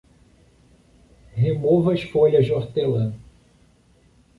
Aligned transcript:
Remova 1.35 1.93
as 1.93 2.01
folhas 2.01 2.43
de 2.47 2.51
hortelã. 2.53 3.13